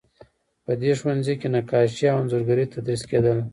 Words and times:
په 0.65 0.71
دې 0.81 0.91
ښوونځي 0.99 1.33
کې 1.41 1.47
نقاشي 1.55 2.05
او 2.11 2.17
انځورګري 2.21 2.65
تدریس 2.73 3.01
کیدله. 3.09 3.43